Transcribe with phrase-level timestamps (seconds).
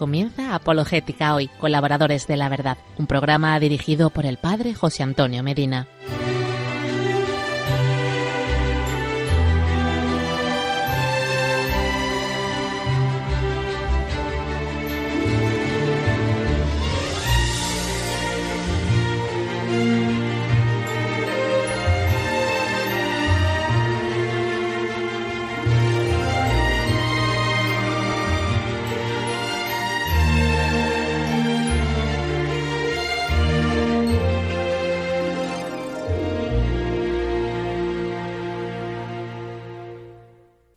[0.00, 5.42] Comienza Apologética hoy, colaboradores de la verdad, un programa dirigido por el padre José Antonio
[5.42, 5.88] Medina.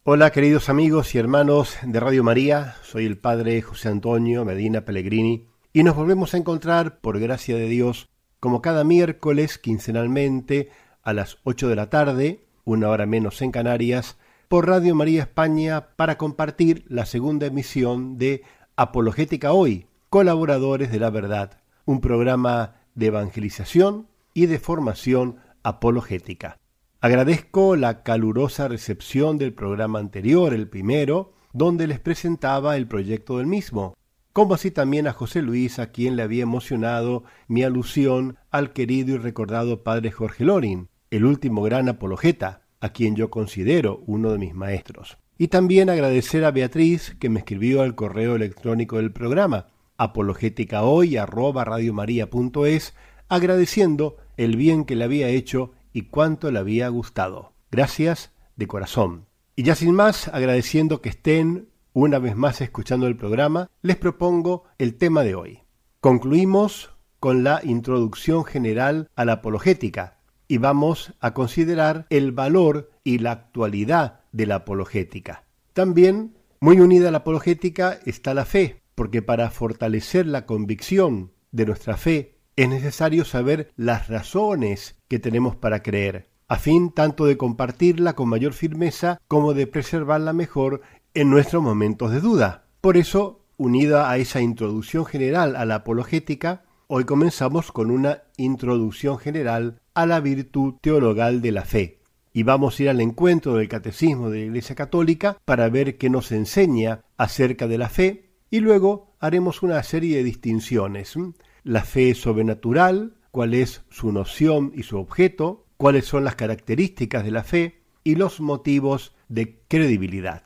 [0.05, 5.48] Hola queridos amigos y hermanos de Radio María, soy el Padre José Antonio Medina Pellegrini
[5.71, 8.09] y nos volvemos a encontrar, por gracia de Dios,
[8.41, 10.71] como cada miércoles quincenalmente
[11.03, 14.17] a las 8 de la tarde, una hora menos en Canarias,
[14.50, 18.44] por Radio María España para compartir la segunda emisión de
[18.75, 26.59] Apologética Hoy, Colaboradores de la Verdad, un programa de evangelización y de formación apologética.
[27.03, 33.47] Agradezco la calurosa recepción del programa anterior, el primero, donde les presentaba el proyecto del
[33.47, 33.97] mismo,
[34.31, 39.15] como así también a José Luis, a quien le había emocionado mi alusión al querido
[39.15, 44.37] y recordado padre Jorge Lorin, el último gran apologeta, a quien yo considero uno de
[44.37, 45.17] mis maestros.
[45.37, 52.93] Y también agradecer a Beatriz, que me escribió al correo electrónico del programa, apologéticahoy@radiomaria.es,
[53.27, 57.53] agradeciendo el bien que le había hecho y cuánto le había gustado.
[57.72, 59.27] Gracias de corazón.
[59.55, 64.64] Y ya sin más, agradeciendo que estén una vez más escuchando el programa, les propongo
[64.80, 65.59] el tema de hoy.
[65.99, 73.19] Concluimos con la introducción general a la apologética y vamos a considerar el valor y
[73.19, 75.45] la actualidad de la apologética.
[75.73, 81.65] También, muy unida a la apologética está la fe, porque para fortalecer la convicción de
[81.65, 87.37] nuestra fe es necesario saber las razones que tenemos para creer, a fin tanto de
[87.37, 90.81] compartirla con mayor firmeza como de preservarla mejor
[91.13, 92.65] en nuestros momentos de duda.
[92.81, 99.17] Por eso, unida a esa introducción general a la apologética, hoy comenzamos con una introducción
[99.17, 101.99] general a la virtud teologal de la fe.
[102.33, 106.09] Y vamos a ir al encuentro del Catecismo de la Iglesia Católica para ver qué
[106.09, 111.15] nos enseña acerca de la fe y luego haremos una serie de distinciones
[111.63, 117.31] la fe sobrenatural, cuál es su noción y su objeto, cuáles son las características de
[117.31, 120.43] la fe y los motivos de credibilidad.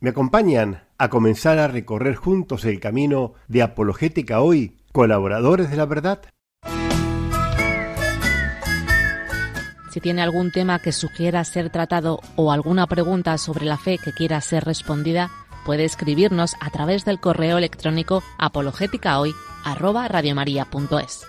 [0.00, 5.86] ¿Me acompañan a comenzar a recorrer juntos el camino de apologética hoy, colaboradores de la
[5.86, 6.22] verdad?
[9.90, 14.12] Si tiene algún tema que sugiera ser tratado o alguna pregunta sobre la fe que
[14.12, 15.30] quiera ser respondida,
[15.64, 21.26] puede escribirnos a través del correo electrónico apologéticahoy@radiomaria.es.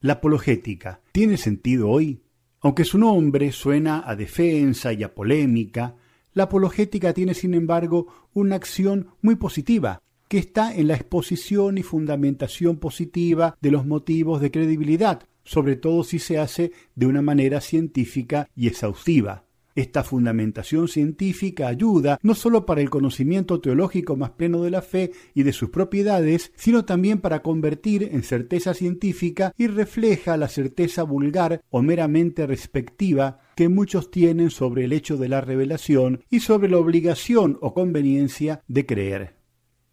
[0.00, 2.22] La apologética tiene sentido hoy.
[2.60, 5.96] Aunque su nombre suena a defensa y a polémica,
[6.34, 11.82] la apologética tiene sin embargo una acción muy positiva, que está en la exposición y
[11.82, 17.60] fundamentación positiva de los motivos de credibilidad, sobre todo si se hace de una manera
[17.60, 19.44] científica y exhaustiva.
[19.78, 25.12] Esta fundamentación científica ayuda no sólo para el conocimiento teológico más pleno de la fe
[25.34, 31.04] y de sus propiedades, sino también para convertir en certeza científica y refleja la certeza
[31.04, 36.68] vulgar o meramente respectiva que muchos tienen sobre el hecho de la revelación y sobre
[36.68, 39.37] la obligación o conveniencia de creer.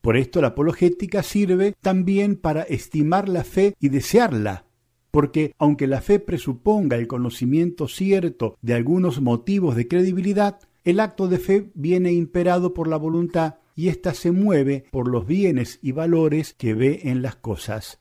[0.05, 4.67] Por esto la apologética sirve también para estimar la fe y desearla,
[5.09, 11.27] porque aunque la fe presuponga el conocimiento cierto de algunos motivos de credibilidad, el acto
[11.27, 15.91] de fe viene imperado por la voluntad y ésta se mueve por los bienes y
[15.91, 17.99] valores que ve en las cosas.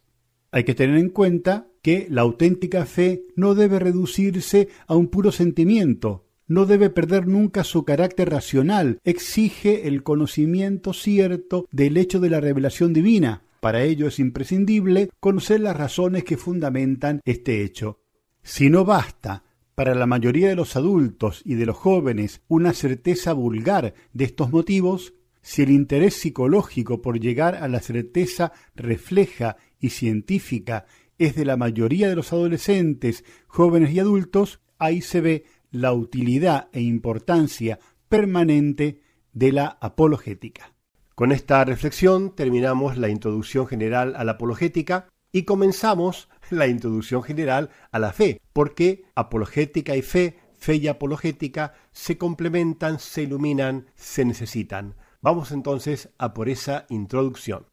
[0.50, 5.32] Hay que tener en cuenta que la auténtica fe no debe reducirse a un puro
[5.32, 12.30] sentimiento, no debe perder nunca su carácter racional, exige el conocimiento cierto del hecho de
[12.30, 18.00] la revelación divina, para ello es imprescindible conocer las razones que fundamentan este hecho.
[18.42, 19.42] Si no basta
[19.74, 24.52] para la mayoría de los adultos y de los jóvenes una certeza vulgar de estos
[24.52, 30.84] motivos, si el interés psicológico por llegar a la certeza refleja y científica
[31.18, 35.44] es de la mayoría de los adolescentes, jóvenes y adultos, ahí se ve
[35.74, 37.78] la utilidad e importancia
[38.08, 40.72] permanente de la apologética.
[41.14, 47.70] Con esta reflexión terminamos la introducción general a la apologética y comenzamos la introducción general
[47.90, 54.24] a la fe, porque apologética y fe fe y apologética se complementan, se iluminan, se
[54.24, 54.94] necesitan.
[55.20, 57.66] Vamos entonces a por esa introducción.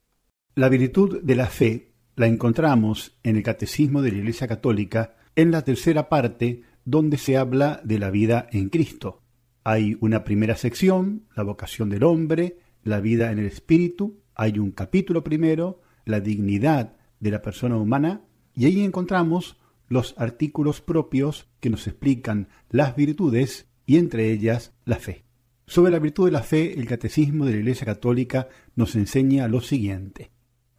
[0.56, 5.52] La virtud de la fe la encontramos en el Catecismo de la Iglesia Católica en
[5.52, 9.22] la tercera parte donde se habla de la vida en Cristo.
[9.64, 14.72] Hay una primera sección, la vocación del hombre, la vida en el espíritu, hay un
[14.72, 18.24] capítulo primero, la dignidad de la persona humana,
[18.56, 19.58] y ahí encontramos
[19.88, 25.26] los artículos propios que nos explican las virtudes y entre ellas la fe.
[25.68, 29.62] Sobre la virtud de la fe, el Catecismo de la Iglesia Católica nos enseña lo
[29.62, 30.32] siguiente.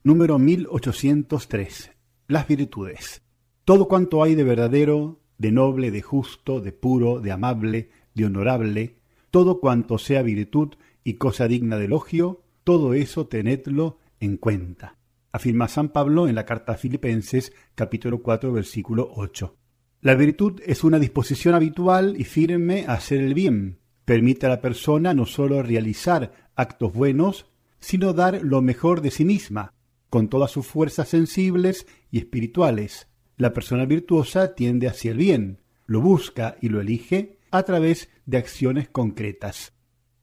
[0.02, 1.93] Número 1803.
[2.26, 3.22] Las virtudes.
[3.64, 8.94] Todo cuanto hay de verdadero, de noble, de justo, de puro, de amable, de honorable,
[9.32, 14.98] todo cuanto sea virtud y cosa digna de elogio, todo eso tenedlo en cuenta.
[15.32, 19.56] Afirma San Pablo en la carta a Filipenses capítulo 4 versículo 8.
[20.02, 23.80] La virtud es una disposición habitual y firme a hacer el bien.
[24.04, 27.46] Permite a la persona no sólo realizar actos buenos,
[27.80, 29.74] sino dar lo mejor de sí misma,
[30.08, 33.08] con todas sus fuerzas sensibles y espirituales.
[33.37, 38.38] La persona virtuosa tiende hacia el bien, lo busca y lo elige a través de
[38.38, 39.73] acciones concretas.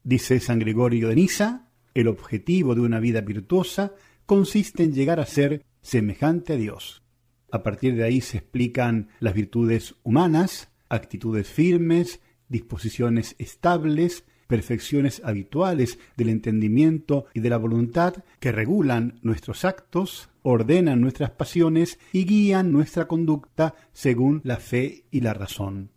[0.03, 3.93] Dice San Gregorio de Nisa, el objetivo de una vida virtuosa
[4.25, 7.03] consiste en llegar a ser semejante a Dios.
[7.51, 15.99] A partir de ahí se explican las virtudes humanas, actitudes firmes, disposiciones estables, perfecciones habituales
[16.17, 22.71] del entendimiento y de la voluntad que regulan nuestros actos, ordenan nuestras pasiones y guían
[22.71, 25.91] nuestra conducta según la fe y la razón.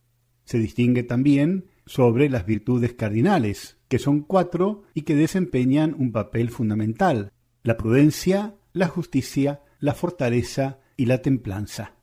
[0.45, 6.51] Se distingue también sobre las virtudes cardinales, que son cuatro y que desempeñan un papel
[6.51, 7.33] fundamental,
[7.63, 11.95] la prudencia, la justicia, la fortaleza y la templanza.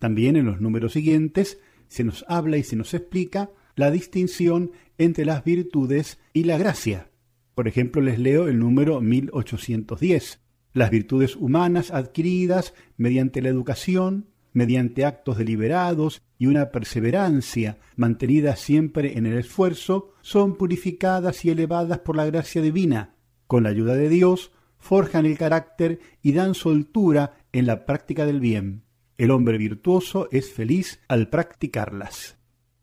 [0.00, 5.24] También en los números siguientes se nos habla y se nos explica la distinción entre
[5.24, 7.10] las virtudes y la gracia.
[7.54, 10.40] Por ejemplo, les leo el número 1810.
[10.72, 19.16] Las virtudes humanas adquiridas mediante la educación, mediante actos deliberados y una perseverancia mantenida siempre
[19.16, 23.14] en el esfuerzo, son purificadas y elevadas por la gracia divina.
[23.46, 28.40] Con la ayuda de Dios, forjan el carácter y dan soltura en la práctica del
[28.40, 28.82] bien.
[29.16, 32.36] El hombre virtuoso es feliz al practicarlas.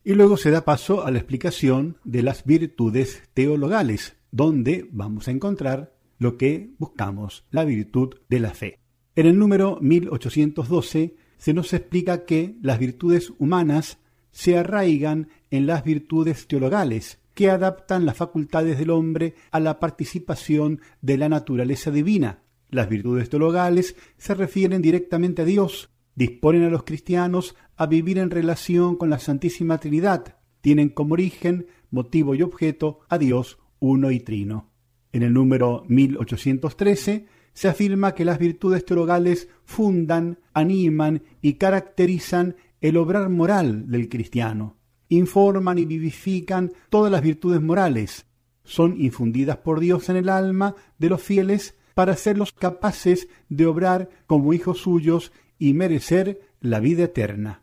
[0.03, 5.31] Y luego se da paso a la explicación de las virtudes teologales, donde vamos a
[5.31, 8.79] encontrar lo que buscamos, la virtud de la fe.
[9.15, 13.99] En el número 1812 se nos explica que las virtudes humanas
[14.31, 20.81] se arraigan en las virtudes teologales, que adaptan las facultades del hombre a la participación
[21.01, 22.39] de la naturaleza divina.
[22.69, 28.29] Las virtudes teologales se refieren directamente a Dios, disponen a los cristianos a vivir en
[28.29, 34.19] relación con la Santísima Trinidad, tienen como origen, motivo y objeto a Dios uno y
[34.19, 34.69] trino.
[35.13, 42.97] En el número 1813 se afirma que las virtudes teologales fundan, animan y caracterizan el
[42.97, 44.77] obrar moral del cristiano.
[45.09, 48.27] Informan y vivifican todas las virtudes morales.
[48.63, 54.09] Son infundidas por Dios en el alma de los fieles para hacerlos capaces de obrar
[54.27, 55.31] como hijos suyos
[55.61, 57.61] y merecer la vida eterna.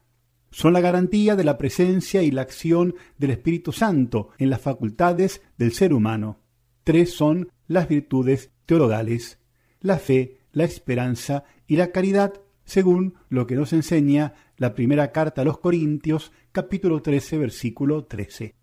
[0.50, 5.42] Son la garantía de la presencia y la acción del Espíritu Santo en las facultades
[5.56, 6.38] del ser humano.
[6.84, 9.38] Tres son las virtudes teologales
[9.80, 15.42] la fe, la esperanza y la caridad, según lo que nos enseña la primera carta
[15.42, 18.54] a los Corintios, capítulo 13, versículo 13.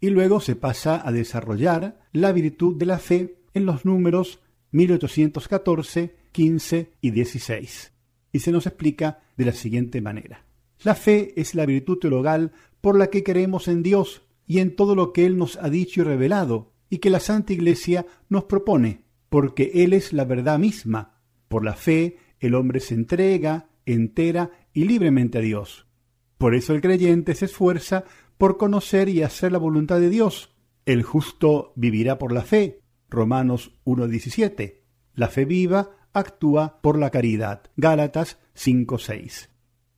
[0.00, 4.40] Y luego se pasa a desarrollar la virtud de la fe en los números
[4.72, 7.95] 1814, 15 y 16.
[8.36, 10.44] Y se nos explica de la siguiente manera.
[10.84, 12.52] La fe es la virtud teologal
[12.82, 16.02] por la que creemos en Dios y en todo lo que Él nos ha dicho
[16.02, 21.18] y revelado, y que la Santa Iglesia nos propone, porque Él es la verdad misma.
[21.48, 25.86] Por la fe, el hombre se entrega, entera y libremente a Dios.
[26.36, 28.04] Por eso el creyente se esfuerza
[28.36, 30.54] por conocer y hacer la voluntad de Dios.
[30.84, 32.82] El justo vivirá por la fe.
[33.08, 34.82] Romanos 1.17.
[35.14, 37.62] La fe viva actúa por la caridad.
[37.76, 39.48] Gálatas 5.6.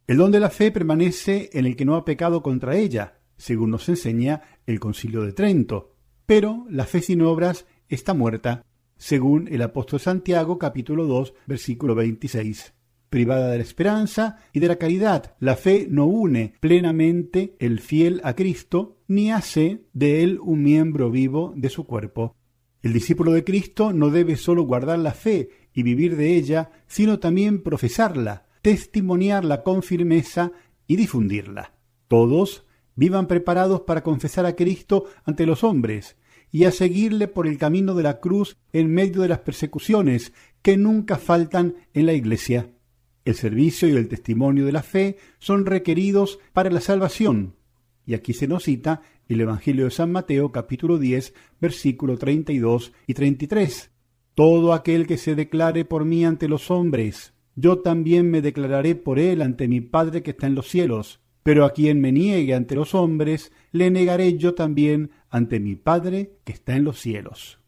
[0.07, 3.71] El don de la fe permanece en el que no ha pecado contra ella, según
[3.71, 5.95] nos enseña el Concilio de Trento.
[6.27, 8.65] Pero la fe sin obras está muerta
[8.99, 12.75] según el apóstol Santiago capítulo 2 versículo 26.
[13.09, 18.21] Privada de la esperanza y de la caridad, la fe no une plenamente el fiel
[18.23, 22.37] a Cristo, ni hace de él un miembro vivo de su cuerpo.
[22.83, 25.49] El discípulo de Cristo no debe sólo guardar la fe
[25.79, 30.51] y vivir de ella, sino también profesarla, testimoniarla con firmeza
[30.87, 31.75] y difundirla.
[32.09, 32.65] Todos
[32.99, 36.17] Vivan preparados para confesar a Cristo ante los hombres
[36.51, 40.33] y a seguirle por el camino de la cruz en medio de las persecuciones
[40.63, 42.73] que nunca faltan en la Iglesia.
[43.25, 47.55] El servicio y el testimonio de la fe son requeridos para la salvación.
[48.05, 53.15] Y aquí se nos cita el Evangelio de San Mateo capítulo 10 versículo 32 y
[53.15, 53.93] 33.
[54.39, 59.19] Todo aquel que se declare por mí ante los hombres, yo también me declararé por
[59.19, 61.19] él ante mi Padre que está en los cielos.
[61.43, 66.37] Pero a quien me niegue ante los hombres, le negaré yo también ante mi Padre
[66.45, 67.59] que está en los cielos.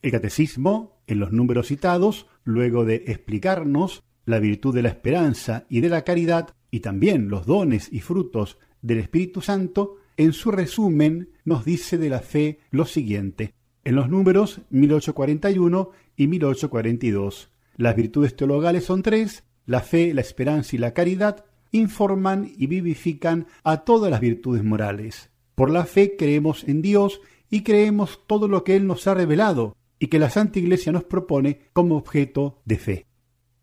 [0.00, 5.80] El catecismo, en los números citados, luego de explicarnos la virtud de la esperanza y
[5.80, 11.30] de la caridad, y también los dones y frutos del Espíritu Santo, en su resumen
[11.44, 13.54] nos dice de la fe lo siguiente.
[13.84, 20.76] En los números 1841 y 1842, las virtudes teologales son tres, la fe, la esperanza
[20.76, 25.30] y la caridad, informan y vivifican a todas las virtudes morales.
[25.54, 27.20] Por la fe creemos en Dios
[27.50, 31.04] y creemos todo lo que Él nos ha revelado y que la Santa Iglesia nos
[31.04, 33.06] propone como objeto de fe.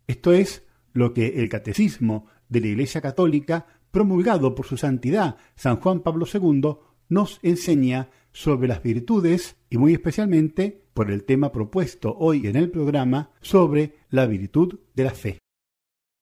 [0.07, 5.77] Esto es lo que el Catecismo de la Iglesia Católica, promulgado por su santidad San
[5.77, 6.77] Juan Pablo II,
[7.10, 12.70] nos enseña sobre las virtudes y muy especialmente por el tema propuesto hoy en el
[12.70, 15.39] programa sobre la virtud de la fe.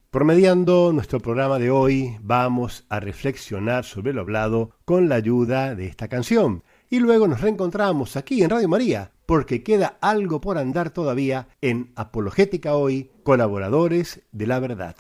[0.10, 5.86] Promediando nuestro programa de hoy, vamos a reflexionar sobre lo hablado con la ayuda de
[5.86, 6.63] esta canción.
[6.89, 11.91] Y luego nos reencontramos aquí en Radio María, porque queda algo por andar todavía en
[11.96, 14.96] Apologética Hoy, colaboradores de la verdad.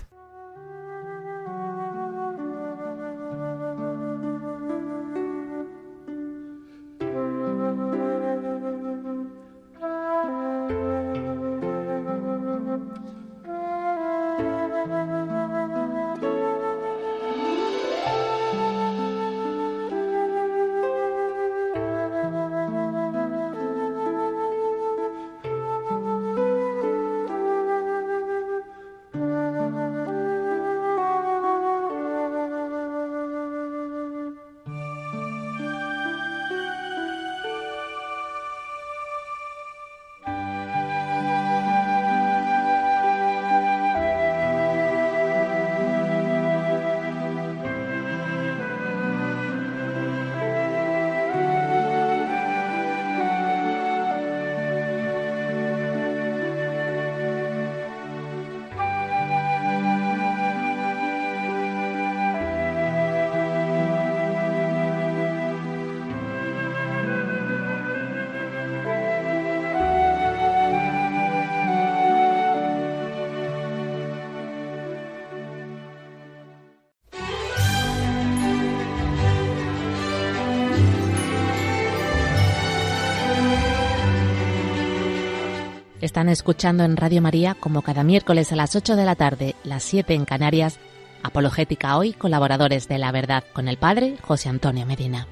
[86.07, 89.83] Están escuchando en Radio María, como cada miércoles a las 8 de la tarde, las
[89.83, 90.79] 7 en Canarias,
[91.21, 95.27] Apologética Hoy, colaboradores de la verdad con el Padre José Antonio Medina.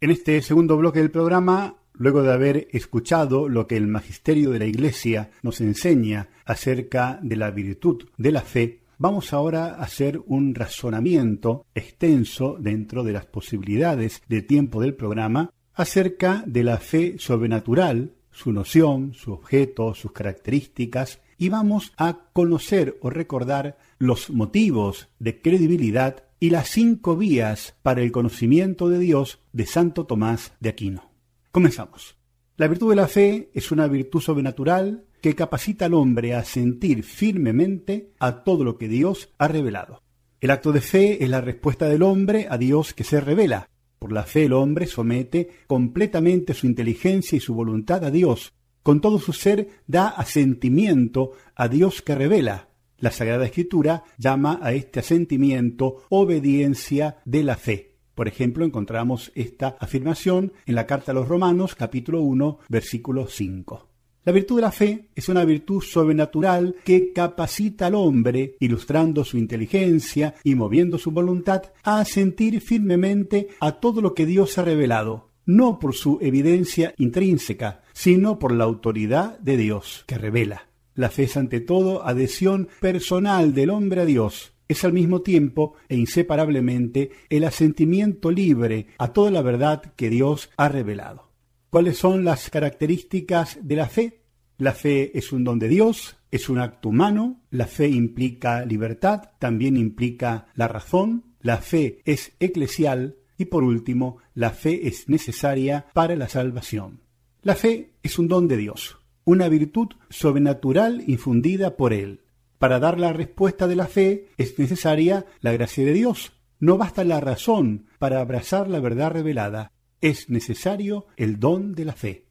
[0.00, 4.58] En este segundo bloque del programa, luego de haber escuchado lo que el magisterio de
[4.58, 10.22] la Iglesia nos enseña acerca de la virtud de la fe, Vamos ahora a hacer
[10.26, 17.16] un razonamiento extenso dentro de las posibilidades de tiempo del programa acerca de la fe
[17.18, 25.08] sobrenatural, su noción, su objeto, sus características, y vamos a conocer o recordar los motivos
[25.18, 30.68] de credibilidad y las cinco vías para el conocimiento de Dios de Santo Tomás de
[30.68, 31.10] Aquino.
[31.50, 32.14] Comenzamos.
[32.56, 37.04] La virtud de la fe es una virtud sobrenatural que capacita al hombre a sentir
[37.04, 40.02] firmemente a todo lo que Dios ha revelado.
[40.40, 43.68] El acto de fe es la respuesta del hombre a Dios que se revela.
[44.00, 48.52] Por la fe el hombre somete completamente su inteligencia y su voluntad a Dios.
[48.82, 52.70] Con todo su ser da asentimiento a Dios que revela.
[52.98, 57.94] La Sagrada Escritura llama a este asentimiento obediencia de la fe.
[58.16, 63.91] Por ejemplo, encontramos esta afirmación en la carta a los Romanos capítulo 1 versículo 5.
[64.24, 69.36] La virtud de la fe es una virtud sobrenatural que capacita al hombre, ilustrando su
[69.36, 75.30] inteligencia y moviendo su voluntad, a sentir firmemente a todo lo que Dios ha revelado,
[75.44, 80.68] no por su evidencia intrínseca, sino por la autoridad de Dios que revela.
[80.94, 84.52] La fe es ante todo adhesión personal del hombre a Dios.
[84.68, 90.50] Es al mismo tiempo e inseparablemente el asentimiento libre a toda la verdad que Dios
[90.56, 91.31] ha revelado.
[91.72, 94.24] ¿Cuáles son las características de la fe?
[94.58, 99.30] La fe es un don de Dios, es un acto humano, la fe implica libertad,
[99.38, 105.86] también implica la razón, la fe es eclesial y por último, la fe es necesaria
[105.94, 107.00] para la salvación.
[107.40, 112.20] La fe es un don de Dios, una virtud sobrenatural infundida por Él.
[112.58, 116.34] Para dar la respuesta de la fe es necesaria la gracia de Dios.
[116.60, 121.94] No basta la razón para abrazar la verdad revelada, es necesario el don de la
[121.94, 122.26] fe.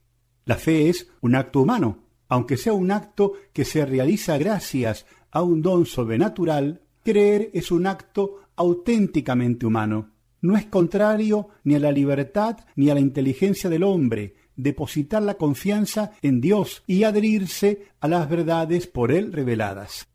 [0.45, 5.41] La fe es un acto humano, aunque sea un acto que se realiza gracias a
[5.41, 10.11] un don sobrenatural, creer es un acto auténticamente humano.
[10.41, 15.35] No es contrario ni a la libertad ni a la inteligencia del hombre depositar la
[15.35, 20.07] confianza en Dios y adherirse a las verdades por él reveladas.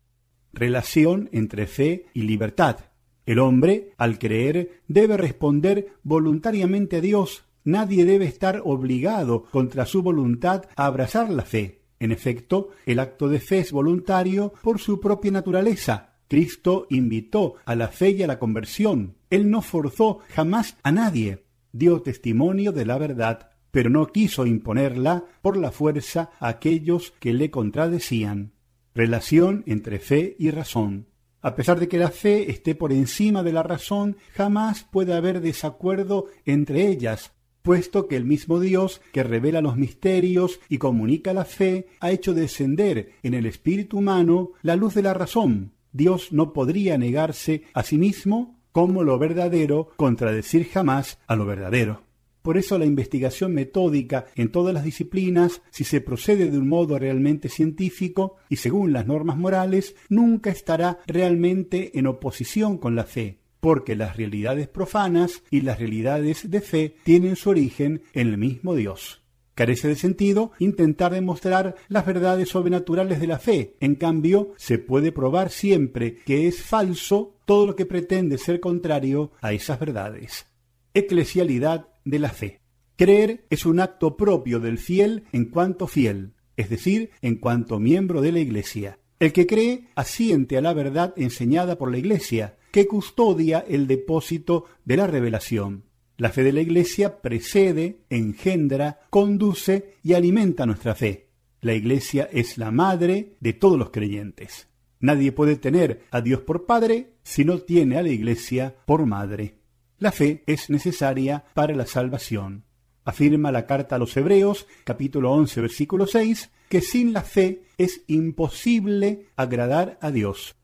[0.53, 2.77] Relación entre fe y libertad.
[3.25, 7.43] El hombre, al creer, debe responder voluntariamente a Dios.
[7.67, 11.81] Nadie debe estar obligado contra su voluntad a abrazar la fe.
[11.99, 16.13] En efecto, el acto de fe es voluntario por su propia naturaleza.
[16.29, 19.17] Cristo invitó a la fe y a la conversión.
[19.29, 21.43] Él no forzó jamás a nadie.
[21.73, 27.33] Dio testimonio de la verdad, pero no quiso imponerla por la fuerza a aquellos que
[27.33, 28.53] le contradecían.
[28.95, 31.07] Relación entre fe y razón.
[31.41, 35.41] A pesar de que la fe esté por encima de la razón, jamás puede haber
[35.41, 37.33] desacuerdo entre ellas,
[37.67, 42.33] puesto que el mismo Dios, que revela los misterios y comunica la fe, ha hecho
[42.33, 45.73] descender en el espíritu humano la luz de la razón.
[45.91, 52.03] Dios no podría negarse a sí mismo como lo verdadero, contradecir jamás a lo verdadero.
[52.41, 56.97] Por eso la investigación metódica en todas las disciplinas, si se procede de un modo
[56.97, 63.39] realmente científico y según las normas morales, nunca estará realmente en oposición con la fe,
[63.67, 68.75] porque las realidades profanas y las realidades de fe tienen su origen en el mismo
[68.75, 69.21] Dios.
[69.55, 73.75] Carece de sentido intentar demostrar las verdades sobrenaturales de la fe.
[73.81, 79.33] En cambio, se puede probar siempre que es falso todo lo que pretende ser contrario
[79.41, 80.45] a esas verdades.
[80.93, 82.61] Eclesialidad de la fe.
[82.95, 88.21] Creer es un acto propio del fiel en cuanto fiel, es decir, en cuanto miembro
[88.21, 88.97] de la Iglesia.
[89.19, 94.65] El que cree asiente a la verdad enseñada por la Iglesia, que custodia el depósito
[94.85, 95.83] de la revelación.
[96.17, 101.27] La fe de la Iglesia precede, engendra, conduce y alimenta nuestra fe.
[101.61, 104.67] La Iglesia es la madre de todos los creyentes.
[104.99, 109.55] Nadie puede tener a Dios por Padre si no tiene a la Iglesia por Madre.
[109.99, 112.63] La fe es necesaria para la salvación.
[113.03, 118.01] Afirma la carta a los Hebreos, capítulo 11, versículo 6, que sin la fe es
[118.07, 120.55] imposible agradar a Dios.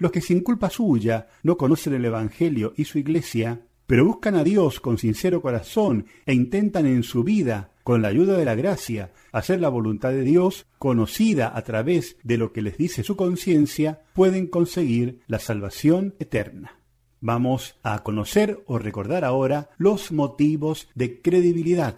[0.00, 4.42] Los que sin culpa suya no conocen el Evangelio y su iglesia, pero buscan a
[4.42, 9.12] Dios con sincero corazón e intentan en su vida, con la ayuda de la gracia,
[9.30, 14.00] hacer la voluntad de Dios, conocida a través de lo que les dice su conciencia,
[14.14, 16.80] pueden conseguir la salvación eterna.
[17.20, 21.96] Vamos a conocer o recordar ahora los motivos de credibilidad.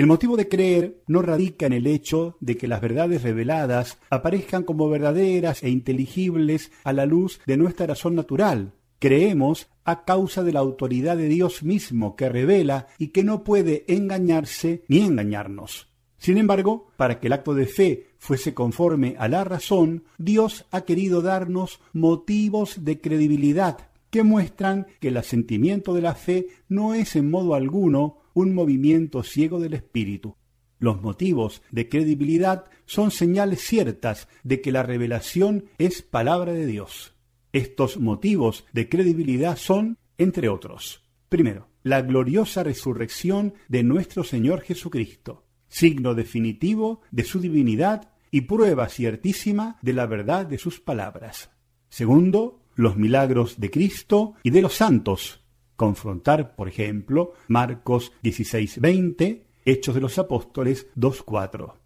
[0.00, 4.62] El motivo de creer no radica en el hecho de que las verdades reveladas aparezcan
[4.62, 8.72] como verdaderas e inteligibles a la luz de nuestra razón natural.
[8.98, 13.84] Creemos a causa de la autoridad de Dios mismo que revela y que no puede
[13.88, 15.88] engañarse ni engañarnos.
[16.16, 20.86] Sin embargo, para que el acto de fe fuese conforme a la razón, Dios ha
[20.86, 27.16] querido darnos motivos de credibilidad que muestran que el asentimiento de la fe no es
[27.16, 30.36] en modo alguno un movimiento ciego del espíritu.
[30.78, 37.14] Los motivos de credibilidad son señales ciertas de que la revelación es palabra de Dios.
[37.52, 45.44] Estos motivos de credibilidad son, entre otros, primero, la gloriosa resurrección de nuestro Señor Jesucristo,
[45.68, 51.50] signo definitivo de su divinidad y prueba ciertísima de la verdad de sus palabras.
[51.88, 55.39] Segundo, los milagros de Cristo y de los santos,
[55.80, 61.78] confrontar, por ejemplo, Marcos 16:20, Hechos de los Apóstoles 2:4.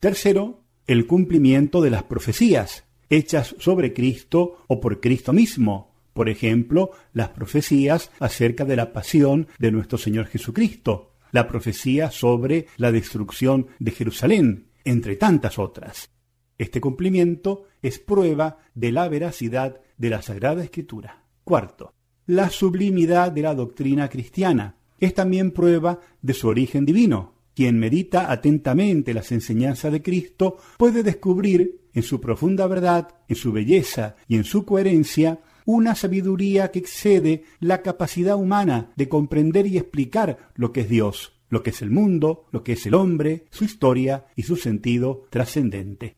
[0.00, 6.92] Tercero, el cumplimiento de las profecías hechas sobre Cristo o por Cristo mismo, por ejemplo,
[7.12, 13.66] las profecías acerca de la pasión de nuestro Señor Jesucristo, la profecía sobre la destrucción
[13.78, 16.08] de Jerusalén, entre tantas otras.
[16.56, 21.26] Este cumplimiento es prueba de la veracidad de la Sagrada Escritura.
[21.44, 21.92] Cuarto,
[22.26, 24.76] la sublimidad de la doctrina cristiana.
[24.98, 27.34] Es también prueba de su origen divino.
[27.54, 33.52] Quien medita atentamente las enseñanzas de Cristo puede descubrir en su profunda verdad, en su
[33.52, 39.78] belleza y en su coherencia una sabiduría que excede la capacidad humana de comprender y
[39.78, 43.46] explicar lo que es Dios, lo que es el mundo, lo que es el hombre,
[43.50, 46.16] su historia y su sentido trascendente.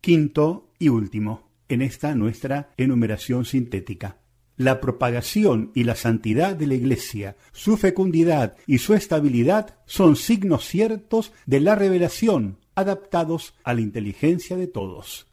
[0.00, 4.18] Quinto y último, en esta nuestra enumeración sintética.
[4.58, 10.64] La propagación y la santidad de la Iglesia, su fecundidad y su estabilidad son signos
[10.66, 15.28] ciertos de la revelación, adaptados a la inteligencia de todos.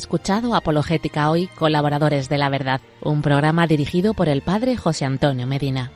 [0.00, 5.46] Escuchado Apologética Hoy, colaboradores de la verdad, un programa dirigido por el padre José Antonio
[5.46, 5.92] Medina.